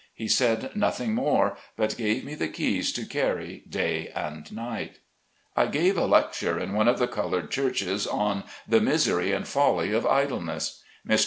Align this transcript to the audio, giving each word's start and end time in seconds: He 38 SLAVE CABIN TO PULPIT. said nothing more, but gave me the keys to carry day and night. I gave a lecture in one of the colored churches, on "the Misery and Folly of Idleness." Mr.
He 0.15 0.27
38 0.27 0.31
SLAVE 0.31 0.49
CABIN 0.49 0.57
TO 0.57 0.61
PULPIT. 0.63 0.71
said 0.71 0.79
nothing 1.05 1.13
more, 1.13 1.57
but 1.77 1.95
gave 1.95 2.25
me 2.25 2.33
the 2.33 2.47
keys 2.47 2.91
to 2.93 3.05
carry 3.05 3.63
day 3.69 4.07
and 4.15 4.51
night. 4.51 4.97
I 5.55 5.67
gave 5.67 5.95
a 5.95 6.07
lecture 6.07 6.57
in 6.59 6.73
one 6.73 6.87
of 6.87 6.97
the 6.97 7.07
colored 7.07 7.51
churches, 7.51 8.07
on 8.07 8.43
"the 8.67 8.81
Misery 8.81 9.31
and 9.31 9.47
Folly 9.47 9.93
of 9.93 10.07
Idleness." 10.07 10.81
Mr. 11.07 11.19